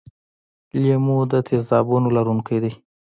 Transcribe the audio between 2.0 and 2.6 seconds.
لرونکی